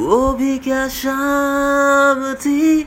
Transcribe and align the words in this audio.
वो 0.00 0.32
भी 0.32 0.58
क्या 0.58 0.88
शाम 0.88 2.34
थी? 2.34 2.84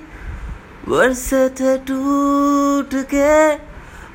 बरसे 0.89 1.49
थे 1.49 1.77
टूट 1.77 2.93
के, 2.93 3.55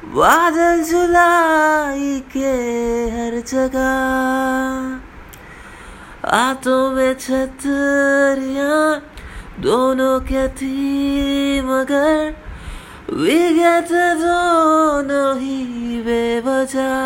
बादल 0.08 0.82
जुलाई 0.82 2.20
के 2.36 2.54
हर 3.10 3.42
जगह। 3.46 3.92
हाथों 6.26 6.90
में 6.90 7.14
छतरियाँ 7.14 9.12
दोनों 9.60 10.20
के 10.20 10.48
थी, 10.48 11.60
मगर 11.60 12.34
विगत 13.12 13.88
दोनों 14.22 15.38
ही 15.38 15.64
बेवजह। 16.02 16.98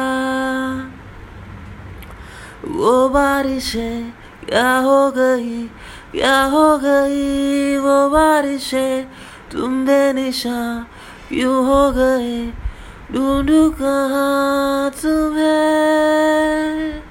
वो 2.78 3.08
बारिश 3.08 3.72
क्या 3.76 4.76
हो 4.76 5.10
गई? 5.10 5.70
क्या 6.12 6.44
हो 6.44 6.78
गई 6.78 7.76
वो 7.76 8.08
बारिश 8.08 8.70
तुम 9.52 9.86
बेनिशा 9.86 10.86
क्यों 11.28 11.66
हो 11.66 11.92
गए? 11.92 12.52
ढूंढू 13.12 13.70
कहाँ 13.70 14.90
तुम्हें? 14.90 17.02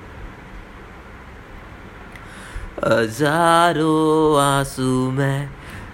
हज़ारों 2.86 4.42
आँसू 4.42 5.12
मैं 5.12 5.50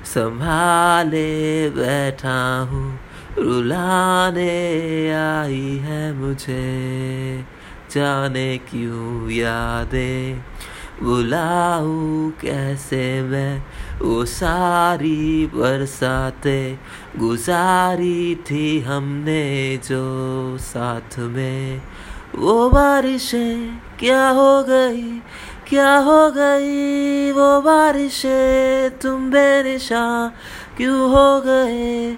संभाले 0.06 1.70
बैठा 1.70 2.68
हूँ, 2.72 3.00
रुलाने 3.38 5.14
आई 5.14 5.82
है 5.84 6.14
मुझे, 6.14 7.46
जाने 7.92 8.58
क्यों 8.58 9.32
यादें? 9.32 10.44
बुलाऊ 11.04 12.30
कैसे 12.42 13.22
मैं? 13.22 13.64
वो 14.02 14.26
सारी 14.26 15.46
बरसाते 15.46 16.80
गुजारी 17.18 18.36
थी 18.36 18.80
हमने 18.80 19.78
जो 19.78 20.58
साथ 20.58 21.20
में। 21.20 21.82
वो 22.36 22.70
बारिशें 22.70 23.82
क्या 24.00 24.30
हो 24.30 24.64
गई? 24.64 25.22
क्या 25.68 25.98
हो 25.98 26.32
गई? 26.32 27.32
वो 27.32 27.62
बारिशें 27.62 28.98
तुम 28.98 29.30
बेनिशा 29.32 30.32
क्यों 30.78 31.10
हो 31.10 31.42
गए? 31.42 32.18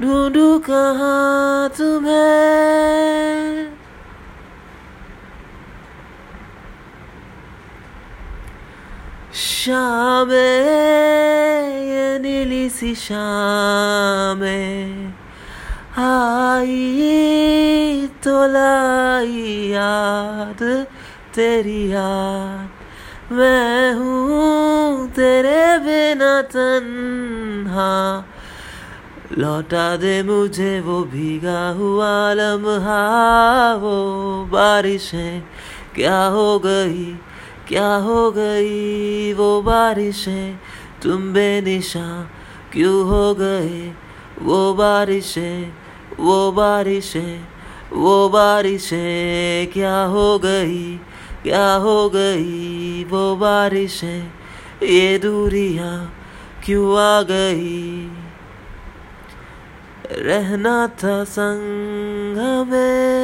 ढूंढू 0.00 0.58
कहाँ 0.58 1.68
तुम्हें? 1.68 3.59
शाम 9.60 10.28
नीली 12.22 12.68
सी 12.68 12.94
शाम। 12.94 14.42
आई 16.02 18.06
तो 18.24 18.46
लाई 18.46 19.72
याद, 19.72 20.86
तेरी 21.34 21.92
याद। 21.92 23.32
मैं 23.32 23.94
हूँ 23.94 25.08
तेरे 25.08 25.78
बिना 25.78 26.42
तन्हा। 26.42 28.24
लौटा 29.38 29.96
दे 29.96 30.22
मुझे 30.22 30.80
वो 30.80 31.04
भीगा 31.04 31.70
हुआ 31.70 32.32
लम्हा, 32.32 33.74
वो 33.74 34.44
बारिशें, 34.44 35.42
क्या 35.94 36.24
हो 36.24 36.58
गई? 36.58 37.16
क्या 37.70 37.90
हो 38.04 38.30
गई 38.30 39.32
वो 39.32 39.62
बारिशें 39.62 40.58
तुम 41.02 41.32
बेनिशा 41.32 42.06
क्यों 42.72 42.98
हो 43.08 43.34
गए? 43.34 43.92
वो 44.42 44.74
बारिशें 44.74 45.72
वो 46.18 46.38
बारिशें 46.52 47.34
वो 47.92 48.28
बारिशें 48.28 49.70
क्या 49.72 50.02
हो 50.02 50.38
गई, 50.38 50.96
क्या 51.42 51.74
हो 51.74 52.08
गई 52.10 53.04
वो 53.04 53.36
बारिशें 53.36 54.22
ये 54.82 55.18
दूरियाँ 55.18 55.94
क्यों 56.64 56.98
आ 56.98 57.22
गई? 57.22 58.10
रहना 60.10 60.76
था 61.00 61.24
संग 61.24 62.38
में 62.66 63.19